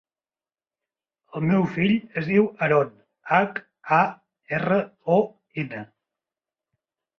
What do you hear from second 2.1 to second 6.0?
es diu Haron: hac, a, erra, o, ena.